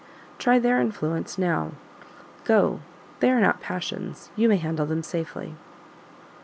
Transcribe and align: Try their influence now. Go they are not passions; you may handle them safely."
Try 0.39 0.57
their 0.57 0.81
influence 0.81 1.37
now. 1.37 1.73
Go 2.43 2.79
they 3.19 3.29
are 3.29 3.39
not 3.39 3.61
passions; 3.61 4.31
you 4.35 4.49
may 4.49 4.57
handle 4.57 4.87
them 4.87 5.03
safely." 5.03 5.53